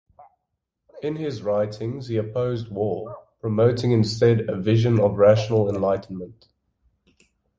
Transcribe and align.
In 1.03 1.17
his 1.17 1.43
writings 1.43 2.07
he 2.07 2.17
opposed 2.17 2.71
war, 2.71 3.19
promoting 3.39 3.91
instead 3.91 4.49
a 4.49 4.57
vision 4.59 4.99
of 4.99 5.19
rational 5.19 5.69
enlightenment. 5.69 6.47